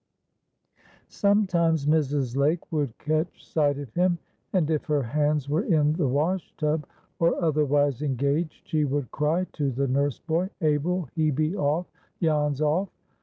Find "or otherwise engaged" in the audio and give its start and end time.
7.19-8.67